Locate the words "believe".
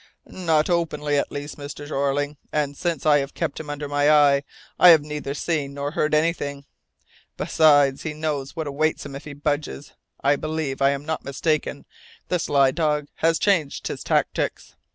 10.37-10.81